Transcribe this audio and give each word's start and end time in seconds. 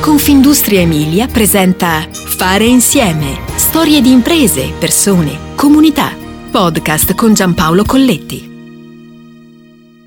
Confindustria 0.00 0.80
Emilia 0.80 1.26
presenta 1.26 2.08
Fare 2.10 2.64
insieme. 2.64 3.38
Storie 3.56 4.00
di 4.00 4.10
imprese, 4.10 4.72
persone, 4.78 5.54
comunità. 5.54 6.16
Podcast 6.50 7.14
con 7.14 7.34
Giampaolo 7.34 7.84
Colletti. 7.84 8.48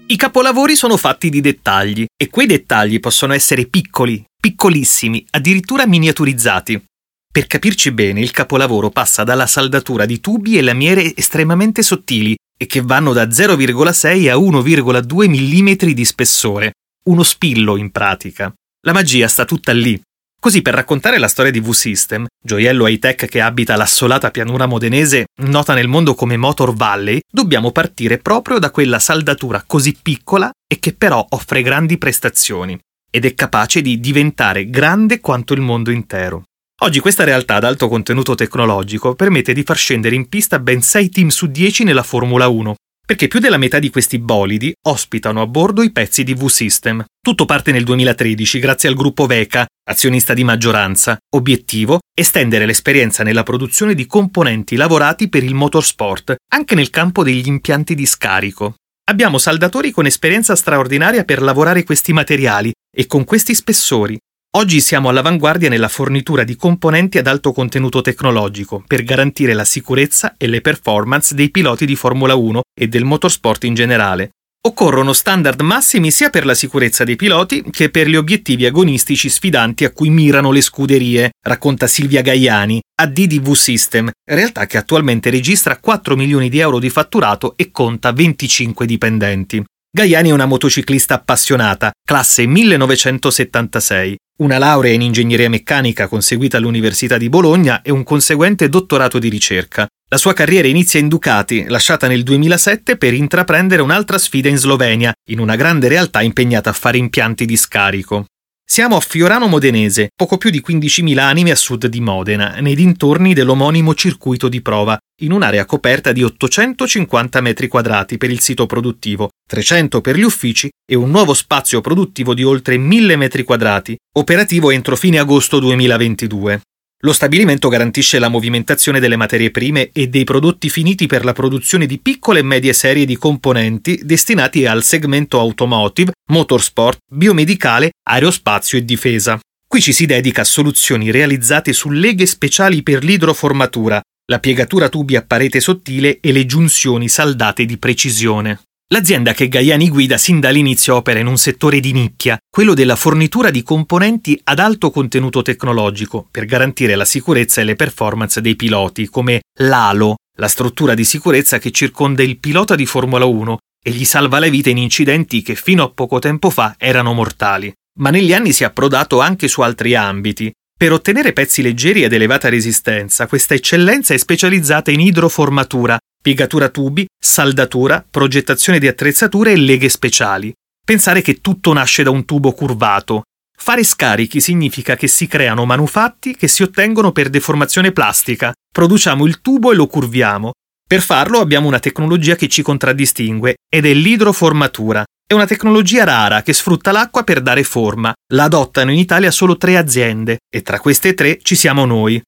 I 0.08 0.16
capolavori 0.16 0.76
sono 0.76 0.98
fatti 0.98 1.30
di 1.30 1.42
dettagli 1.42 2.06
e 2.18 2.30
quei 2.32 2.48
dettagli 2.48 3.00
possono 3.00 3.34
essere 3.34 3.68
piccoli, 3.68 4.26
piccolissimi, 4.42 5.24
addirittura 5.30 5.86
miniaturizzati. 5.86 6.84
Per 7.32 7.46
capirci 7.46 7.92
bene, 7.92 8.20
il 8.20 8.32
capolavoro 8.32 8.90
passa 8.90 9.24
dalla 9.24 9.46
saldatura 9.46 10.08
di 10.08 10.20
tubi 10.20 10.58
e 10.58 10.64
lamiere 10.64 11.16
estremamente 11.16 11.84
sottili 11.84 12.36
e 12.58 12.66
che 12.66 12.82
vanno 12.82 13.14
da 13.14 13.26
0,6 13.26 14.32
a 14.32 14.36
1,2 14.38 15.30
mm 15.30 15.94
di 15.94 16.06
spessore. 16.06 16.72
Uno 17.10 17.22
spillo 17.22 17.78
in 17.78 17.92
pratica. 17.92 18.52
La 18.86 18.92
magia 18.92 19.30
sta 19.30 19.46
tutta 19.46 19.72
lì. 19.72 19.98
Così 20.38 20.62
per 20.62 20.74
raccontare 20.74 21.18
la 21.18 21.30
storia 21.30 21.54
di 21.54 21.62
V-System, 21.62 22.26
gioiello 22.44 22.86
high-tech 22.86 23.28
che 23.28 23.40
abita 23.40 23.78
l'assolata 23.78 24.30
pianura 24.30 24.66
modenese, 24.66 25.28
nota 25.44 25.74
nel 25.74 25.88
mondo 25.88 26.16
come 26.16 26.36
Motor 26.36 26.74
Valley, 26.74 27.22
dobbiamo 27.32 27.72
partire 27.72 28.18
proprio 28.18 28.60
da 28.60 28.72
quella 28.72 29.00
saldatura 29.00 29.64
così 29.66 29.98
piccola 30.02 30.52
e 30.68 30.80
che 30.80 30.92
però 30.92 31.26
offre 31.30 31.62
grandi 31.62 31.98
prestazioni 31.98 32.78
ed 33.10 33.24
è 33.24 33.34
capace 33.36 33.82
di 33.82 34.02
diventare 34.02 34.70
grande 34.70 35.22
quanto 35.22 35.54
il 35.54 35.62
mondo 35.62 35.90
intero. 35.90 36.44
Oggi 36.82 37.00
questa 37.00 37.24
realtà 37.24 37.56
ad 37.56 37.64
alto 37.64 37.88
contenuto 37.88 38.36
tecnologico 38.36 39.16
permette 39.16 39.54
di 39.54 39.64
far 39.64 39.78
scendere 39.78 40.16
in 40.16 40.28
pista 40.28 40.60
ben 40.60 40.82
6 40.82 41.10
team 41.10 41.30
su 41.30 41.48
10 41.48 41.86
nella 41.86 42.04
Formula 42.04 42.50
1, 42.50 42.76
perché 43.06 43.28
più 43.28 43.40
della 43.40 43.58
metà 43.58 43.80
di 43.80 43.90
questi 43.90 44.18
bolidi 44.18 44.74
ospitano 44.88 45.42
a 45.42 45.48
bordo 45.48 45.84
i 45.84 45.92
pezzi 45.92 46.24
di 46.24 46.34
V-System. 46.34 47.04
Tutto 47.22 47.46
parte 47.46 47.72
nel 47.72 47.84
2013 47.84 48.60
grazie 48.60 48.90
al 48.90 48.96
gruppo 48.96 49.26
VECA, 49.26 49.66
azionista 49.90 50.34
di 50.34 50.44
maggioranza. 50.44 51.18
Obiettivo? 51.36 52.00
Estendere 52.14 52.66
l'esperienza 52.66 53.24
nella 53.24 53.44
produzione 53.44 53.94
di 53.94 54.06
componenti 54.06 54.76
lavorati 54.76 55.30
per 55.30 55.44
il 55.44 55.54
motorsport, 55.54 56.36
anche 56.54 56.76
nel 56.76 56.90
campo 56.90 57.24
degli 57.24 57.48
impianti 57.48 57.96
di 57.96 58.06
scarico. 58.06 58.76
Abbiamo 59.10 59.38
saldatori 59.38 59.92
con 59.92 60.06
esperienza 60.06 60.56
straordinaria 60.56 61.26
per 61.26 61.42
lavorare 61.42 61.84
questi 61.84 62.14
materiali 62.14 62.72
e 62.96 63.06
con 63.06 63.26
questi 63.26 63.54
spessori, 63.54 64.18
Oggi 64.56 64.82
siamo 64.82 65.10
all'avanguardia 65.10 65.68
nella 65.68 65.88
fornitura 65.88 66.44
di 66.44 66.56
componenti 66.56 67.18
ad 67.18 67.26
alto 67.26 67.52
contenuto 67.52 68.02
tecnologico 68.02 68.84
per 68.86 69.04
garantire 69.04 69.54
la 69.54 69.66
sicurezza 69.66 70.36
e 70.38 70.46
le 70.46 70.62
performance 70.62 71.34
dei 71.34 71.50
piloti 71.50 71.88
di 71.88 71.96
Formula 71.96 72.36
1 72.36 72.62
e 72.80 72.88
del 72.88 73.04
motorsport 73.04 73.64
in 73.64 73.74
generale. 73.74 74.30
Occorrono 74.66 75.12
standard 75.12 75.60
massimi 75.62 76.12
sia 76.12 76.30
per 76.30 76.46
la 76.46 76.54
sicurezza 76.54 77.04
dei 77.04 77.16
piloti 77.16 77.64
che 77.72 77.90
per 77.90 78.08
gli 78.08 78.16
obiettivi 78.16 78.68
agonistici 78.68 79.28
sfidanti 79.28 79.86
a 79.86 79.92
cui 79.92 80.12
mirano 80.12 80.52
le 80.52 80.62
scuderie, 80.62 81.32
racconta 81.44 81.88
Silvia 81.88 82.22
Gaiani, 82.22 82.80
a 83.02 83.08
DDV 83.08 83.54
System, 83.54 84.12
realtà 84.24 84.68
che 84.68 84.78
attualmente 84.78 85.32
registra 85.32 85.80
4 85.80 86.16
milioni 86.16 86.50
di 86.50 86.60
euro 86.60 86.78
di 86.78 86.92
fatturato 86.92 87.56
e 87.58 87.72
conta 87.72 88.12
25 88.12 88.86
dipendenti. 88.86 89.64
Gaiani 89.96 90.30
è 90.30 90.34
una 90.34 90.46
motociclista 90.46 91.16
appassionata, 91.16 91.92
classe 92.04 92.46
1976, 92.46 94.18
una 94.38 94.58
laurea 94.58 94.92
in 94.92 95.02
ingegneria 95.02 95.50
meccanica 95.50 96.08
conseguita 96.08 96.58
all'Università 96.58 97.18
di 97.18 97.30
Bologna 97.30 97.82
e 97.84 97.92
un 97.92 98.04
conseguente 98.04 98.68
dottorato 98.68 99.20
di 99.20 99.30
ricerca. 99.30 99.88
La 100.10 100.18
sua 100.18 100.34
carriera 100.34 100.68
inizia 100.68 101.00
in 101.00 101.08
Ducati, 101.08 101.66
lasciata 101.68 102.08
nel 102.08 102.24
2007 102.24 102.98
per 102.98 103.14
intraprendere 103.14 103.82
un'altra 103.82 104.18
sfida 104.18 104.50
in 104.50 104.58
Slovenia, 104.58 105.14
in 105.30 105.40
una 105.40 105.56
grande 105.56 105.88
realtà 105.88 106.22
impegnata 106.22 106.72
a 106.72 106.74
fare 106.74 106.98
impianti 106.98 107.46
di 107.46 107.56
scarico. 107.56 108.26
Siamo 108.66 108.96
a 108.96 109.02
Fiorano 109.02 109.48
Modenese, 109.48 110.10
poco 110.16 110.38
più 110.38 110.50
di 110.50 110.64
15.000 110.66 111.20
anime 111.20 111.52
a 111.52 111.56
sud 111.56 111.86
di 111.86 112.00
Modena, 112.00 112.56
nei 112.60 112.74
dintorni 112.74 113.36
dell'omonimo 113.36 113.94
circuito 113.94 114.50
di 114.50 114.62
prova, 114.62 114.98
in 115.22 115.32
un'area 115.32 115.66
coperta 115.66 116.12
di 116.12 116.24
850 116.24 117.40
metri 117.42 117.68
quadrati 117.68 118.18
per 118.18 118.32
il 118.32 118.40
sito 118.40 118.66
produttivo, 118.66 119.30
300 119.48 120.02
per 120.02 120.18
gli 120.18 120.24
uffici 120.24 120.72
e 120.90 120.96
un 120.96 121.12
nuovo 121.12 121.36
spazio 121.36 121.82
produttivo 121.82 122.34
di 122.34 122.44
oltre 122.44 122.78
1000 122.78 123.16
metri 123.16 123.44
quadrati, 123.44 123.96
operativo 124.16 124.72
entro 124.72 124.96
fine 124.96 125.20
agosto 125.20 125.60
2022. 125.60 126.62
Lo 127.06 127.12
stabilimento 127.12 127.68
garantisce 127.68 128.18
la 128.18 128.30
movimentazione 128.30 129.02
delle 129.02 129.18
materie 129.18 129.52
prime 129.52 129.90
e 129.92 130.08
dei 130.08 130.24
prodotti 130.24 130.70
finiti 130.70 131.06
per 131.06 131.26
la 131.26 131.34
produzione 131.34 131.86
di 131.86 132.00
piccole 132.00 132.40
e 132.40 132.44
medie 132.44 132.72
serie 132.72 133.06
di 133.06 133.18
componenti 133.18 134.00
destinati 134.04 134.66
al 134.66 134.84
segmento 134.84 135.38
automotive, 135.38 136.14
motorsport, 136.32 137.00
biomedicale, 137.12 137.92
aerospazio 138.08 138.78
e 138.78 138.86
difesa. 138.86 139.38
Qui 139.68 139.82
ci 139.82 139.92
si 139.92 140.06
dedica 140.06 140.42
a 140.42 140.46
soluzioni 140.46 141.12
realizzate 141.12 141.74
su 141.74 141.90
leghe 141.90 142.26
speciali 142.26 142.84
per 142.84 143.04
l'idroformatura, 143.04 144.02
la 144.32 144.40
piegatura 144.40 144.88
tubi 144.88 145.18
a 145.18 145.24
parete 145.24 145.60
sottile 145.60 146.20
e 146.22 146.32
le 146.32 146.46
giunzioni 146.46 147.10
saldate 147.10 147.66
di 147.66 147.78
precisione. 147.78 148.62
L'azienda 148.94 149.34
che 149.34 149.48
Gaiani 149.48 149.90
guida 149.90 150.20
sin 150.20 150.40
dall'inizio 150.40 150.98
opera 150.98 151.18
in 151.18 151.26
un 151.26 151.36
settore 151.36 151.80
di 151.80 151.94
nicchia, 151.94 152.38
quello 152.48 152.76
della 152.76 152.96
fornitura 152.96 153.50
di 153.50 153.64
componenti 153.64 154.40
ad 154.44 154.60
alto 154.60 154.92
contenuto 154.92 155.42
tecnologico 155.42 156.28
per 156.30 156.46
garantire 156.46 156.94
la 156.94 157.04
sicurezza 157.04 157.60
e 157.60 157.64
le 157.64 157.76
performance 157.76 158.40
dei 158.40 158.56
piloti, 158.56 159.08
come 159.08 159.42
l'ALO, 159.62 160.18
la 160.38 160.48
struttura 160.48 160.94
di 160.94 161.06
sicurezza 161.06 161.58
che 161.58 161.72
circonda 161.72 162.22
il 162.22 162.38
pilota 162.38 162.76
di 162.76 162.86
Formula 162.86 163.26
1 163.26 163.58
e 163.84 163.90
gli 163.90 164.06
salva 164.06 164.38
la 164.38 164.48
vita 164.48 164.70
in 164.70 164.78
incidenti 164.78 165.42
che 165.42 165.56
fino 165.56 165.82
a 165.82 165.90
poco 165.90 166.20
tempo 166.20 166.52
fa 166.52 166.76
erano 166.78 167.14
mortali. 167.14 167.74
Ma 168.00 168.12
negli 168.12 168.32
anni 168.32 168.54
si 168.54 168.62
è 168.62 168.68
approdato 168.68 169.22
anche 169.22 169.48
su 169.48 169.62
altri 169.62 169.96
ambiti. 169.96 170.52
Per 170.78 170.92
ottenere 170.92 171.34
pezzi 171.34 171.64
leggeri 171.64 172.04
ad 172.04 172.14
elevata 172.14 172.48
resistenza, 172.48 173.26
questa 173.26 173.56
eccellenza 173.56 174.14
è 174.14 174.18
specializzata 174.18 174.92
in 174.92 175.00
idroformatura, 175.00 175.98
piegatura 176.24 176.70
tubi, 176.70 177.06
saldatura, 177.20 178.04
progettazione 178.10 178.80
di 178.80 178.88
attrezzature 178.88 179.52
e 179.52 179.58
leghe 179.58 179.90
speciali. 179.90 180.54
Pensare 180.86 181.22
che 181.22 181.42
tutto 181.42 181.74
nasce 181.74 182.02
da 182.02 182.12
un 182.12 182.24
tubo 182.24 182.54
curvato. 182.54 183.24
Fare 183.56 183.84
scarichi 183.84 184.40
significa 184.40 184.96
che 184.96 185.08
si 185.08 185.28
creano 185.28 185.66
manufatti 185.66 186.34
che 186.34 186.48
si 186.48 186.64
ottengono 186.64 187.12
per 187.12 187.30
deformazione 187.30 187.92
plastica. 187.92 188.54
Produciamo 188.72 189.26
il 189.26 189.42
tubo 189.42 189.74
e 189.74 189.76
lo 189.76 189.86
curviamo. 189.86 190.54
Per 190.88 191.02
farlo 191.02 191.40
abbiamo 191.40 191.68
una 191.68 191.80
tecnologia 191.80 192.36
che 192.36 192.48
ci 192.48 192.62
contraddistingue 192.62 193.56
ed 193.70 193.86
è 193.86 193.94
l'idroformatura. 193.94 195.04
È 195.28 195.34
una 195.34 195.46
tecnologia 195.46 196.06
rara 196.06 196.42
che 196.42 196.54
sfrutta 196.54 196.94
l'acqua 196.94 197.24
per 197.24 197.42
dare 197.42 197.64
forma. 197.64 198.14
La 198.34 198.46
adottano 198.46 198.92
in 198.92 198.98
Italia 198.98 199.30
solo 199.30 199.58
tre 199.58 199.76
aziende 199.76 200.38
e 200.50 200.62
tra 200.62 200.80
queste 200.80 201.14
tre 201.16 201.40
ci 201.42 201.56
siamo 201.56 201.84
noi. 201.84 202.22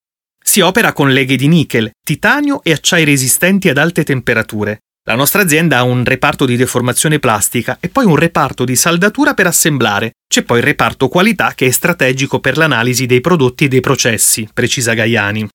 Si 0.56 0.62
opera 0.62 0.94
con 0.94 1.12
leghe 1.12 1.36
di 1.36 1.50
nickel, 1.50 1.92
titanio 2.02 2.64
e 2.64 2.72
acciai 2.72 3.04
resistenti 3.04 3.68
ad 3.68 3.78
alte 3.78 4.06
temperature. 4.06 4.84
La 5.04 5.14
nostra 5.14 5.42
azienda 5.42 5.80
ha 5.80 5.84
un 5.84 6.06
reparto 6.06 6.46
di 6.46 6.56
deformazione 6.56 7.20
plastica 7.20 7.76
e 7.82 7.90
poi 7.90 8.06
un 8.06 8.16
reparto 8.16 8.64
di 8.64 8.78
saldatura 8.78 9.34
per 9.34 9.48
assemblare. 9.48 10.14
C'è 10.26 10.44
poi 10.44 10.60
il 10.60 10.64
reparto 10.64 11.10
qualità 11.10 11.52
che 11.56 11.66
è 11.66 11.72
strategico 11.72 12.40
per 12.40 12.56
l'analisi 12.56 13.06
dei 13.06 13.20
prodotti 13.20 13.66
e 13.66 13.68
dei 13.68 13.82
processi, 13.82 14.48
precisa 14.54 14.94
Gaiani. 14.94 15.46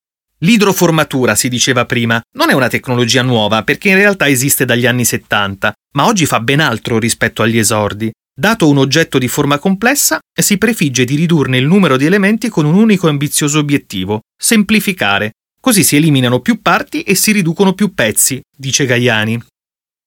L'idroformatura, 0.41 1.33
si 1.33 1.49
diceva 1.49 1.87
prima, 1.87 2.21
non 2.35 2.51
è 2.51 2.53
una 2.53 2.69
tecnologia 2.69 3.23
nuova 3.23 3.63
perché 3.63 3.89
in 3.89 3.95
realtà 3.95 4.29
esiste 4.29 4.65
dagli 4.65 4.85
anni 4.85 5.03
70, 5.03 5.73
ma 5.95 6.05
oggi 6.05 6.27
fa 6.27 6.41
ben 6.41 6.59
altro 6.59 6.99
rispetto 6.99 7.41
agli 7.41 7.57
esordi. 7.57 8.11
Dato 8.41 8.67
un 8.67 8.79
oggetto 8.79 9.19
di 9.19 9.27
forma 9.27 9.59
complessa, 9.59 10.19
si 10.33 10.57
prefigge 10.57 11.05
di 11.05 11.15
ridurne 11.15 11.59
il 11.59 11.67
numero 11.67 11.95
di 11.95 12.07
elementi 12.07 12.49
con 12.49 12.65
un 12.65 12.73
unico 12.73 13.07
ambizioso 13.07 13.59
obiettivo, 13.59 14.21
semplificare. 14.35 15.33
Così 15.61 15.83
si 15.83 15.95
eliminano 15.95 16.39
più 16.39 16.59
parti 16.59 17.03
e 17.03 17.13
si 17.13 17.33
riducono 17.33 17.73
più 17.73 17.93
pezzi, 17.93 18.41
dice 18.57 18.87
Gaiani. 18.87 19.39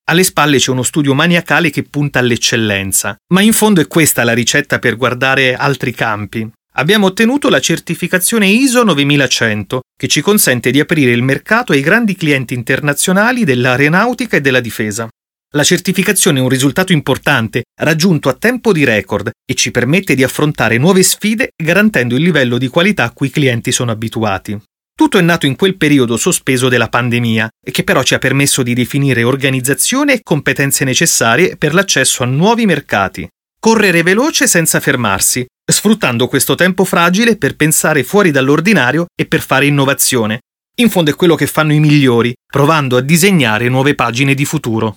Alle 0.08 0.24
spalle 0.24 0.58
c'è 0.58 0.72
uno 0.72 0.82
studio 0.82 1.14
maniacale 1.14 1.70
che 1.70 1.84
punta 1.84 2.18
all'eccellenza, 2.18 3.14
ma 3.32 3.40
in 3.40 3.52
fondo 3.52 3.80
è 3.80 3.86
questa 3.86 4.24
la 4.24 4.34
ricetta 4.34 4.80
per 4.80 4.96
guardare 4.96 5.54
altri 5.54 5.92
campi. 5.92 6.44
Abbiamo 6.72 7.06
ottenuto 7.06 7.48
la 7.48 7.60
certificazione 7.60 8.48
ISO 8.48 8.82
9100, 8.82 9.82
che 9.96 10.08
ci 10.08 10.20
consente 10.22 10.72
di 10.72 10.80
aprire 10.80 11.12
il 11.12 11.22
mercato 11.22 11.70
ai 11.70 11.82
grandi 11.82 12.16
clienti 12.16 12.54
internazionali 12.54 13.44
dell'aeronautica 13.44 14.38
e 14.38 14.40
della 14.40 14.58
difesa. 14.58 15.08
La 15.56 15.62
certificazione 15.62 16.40
è 16.40 16.42
un 16.42 16.48
risultato 16.48 16.92
importante, 16.92 17.62
raggiunto 17.80 18.28
a 18.28 18.32
tempo 18.34 18.72
di 18.72 18.82
record 18.82 19.30
e 19.48 19.54
ci 19.54 19.70
permette 19.70 20.16
di 20.16 20.24
affrontare 20.24 20.78
nuove 20.78 21.04
sfide 21.04 21.50
garantendo 21.56 22.16
il 22.16 22.24
livello 22.24 22.58
di 22.58 22.66
qualità 22.66 23.04
a 23.04 23.12
cui 23.12 23.28
i 23.28 23.30
clienti 23.30 23.70
sono 23.70 23.92
abituati. 23.92 24.60
Tutto 24.96 25.16
è 25.16 25.20
nato 25.20 25.46
in 25.46 25.54
quel 25.54 25.76
periodo 25.76 26.16
sospeso 26.16 26.68
della 26.68 26.88
pandemia 26.88 27.48
che 27.70 27.84
però 27.84 28.02
ci 28.02 28.14
ha 28.14 28.18
permesso 28.18 28.64
di 28.64 28.74
definire 28.74 29.22
organizzazione 29.22 30.14
e 30.14 30.20
competenze 30.24 30.84
necessarie 30.84 31.56
per 31.56 31.72
l'accesso 31.72 32.24
a 32.24 32.26
nuovi 32.26 32.66
mercati. 32.66 33.28
Correre 33.60 34.02
veloce 34.02 34.48
senza 34.48 34.80
fermarsi, 34.80 35.46
sfruttando 35.64 36.26
questo 36.26 36.56
tempo 36.56 36.84
fragile 36.84 37.36
per 37.36 37.54
pensare 37.54 38.02
fuori 38.02 38.32
dall'ordinario 38.32 39.06
e 39.14 39.26
per 39.26 39.40
fare 39.40 39.66
innovazione. 39.66 40.40
In 40.78 40.90
fondo 40.90 41.10
è 41.10 41.14
quello 41.14 41.36
che 41.36 41.46
fanno 41.46 41.72
i 41.72 41.78
migliori, 41.78 42.34
provando 42.44 42.96
a 42.96 43.00
disegnare 43.00 43.68
nuove 43.68 43.94
pagine 43.94 44.34
di 44.34 44.44
futuro. 44.44 44.96